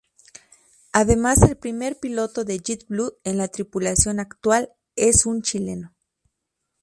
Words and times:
Además 0.93 1.43
el 1.43 1.57
primer 1.57 1.99
piloto 1.99 2.43
de 2.43 2.57
Jet 2.57 2.87
Blue 2.87 3.19
en 3.23 3.37
la 3.37 3.49
tripulación 3.49 4.19
actual 4.19 4.73
es 4.95 5.27
un 5.27 5.43
chileno. 5.43 5.93